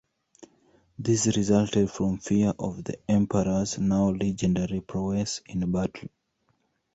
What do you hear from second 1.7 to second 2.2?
from